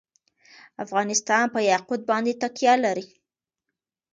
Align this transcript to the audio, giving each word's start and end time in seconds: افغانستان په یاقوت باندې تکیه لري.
افغانستان 0.83 1.45
په 1.53 1.59
یاقوت 1.71 2.01
باندې 2.09 2.37
تکیه 2.41 2.75
لري. 2.85 3.05